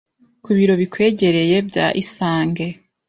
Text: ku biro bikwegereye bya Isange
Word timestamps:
ku 0.43 0.49
biro 0.57 0.73
bikwegereye 0.81 1.57
bya 1.69 1.85
Isange 2.03 2.65